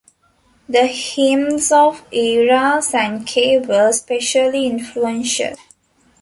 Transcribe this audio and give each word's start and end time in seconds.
The 0.67 0.87
hymns 0.87 1.71
of 1.71 2.01
Ira 2.11 2.81
Sankey 2.81 3.59
were 3.59 3.89
especially 3.89 4.65
influential. 4.65 5.53